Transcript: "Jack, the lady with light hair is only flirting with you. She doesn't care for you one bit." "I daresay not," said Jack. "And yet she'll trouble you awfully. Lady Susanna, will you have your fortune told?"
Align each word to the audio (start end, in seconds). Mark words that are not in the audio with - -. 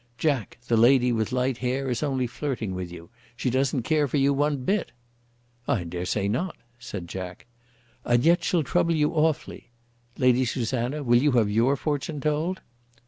"Jack, 0.17 0.57
the 0.67 0.77
lady 0.77 1.11
with 1.11 1.31
light 1.31 1.57
hair 1.59 1.87
is 1.87 2.01
only 2.01 2.25
flirting 2.25 2.73
with 2.73 2.91
you. 2.91 3.11
She 3.35 3.51
doesn't 3.51 3.83
care 3.83 4.07
for 4.07 4.17
you 4.17 4.33
one 4.33 4.63
bit." 4.63 4.91
"I 5.67 5.83
daresay 5.83 6.27
not," 6.27 6.55
said 6.79 7.07
Jack. 7.07 7.45
"And 8.03 8.25
yet 8.25 8.43
she'll 8.43 8.63
trouble 8.63 8.95
you 8.95 9.13
awfully. 9.13 9.69
Lady 10.17 10.43
Susanna, 10.43 11.03
will 11.03 11.21
you 11.21 11.33
have 11.33 11.51
your 11.51 11.75
fortune 11.75 12.19
told?" 12.19 12.61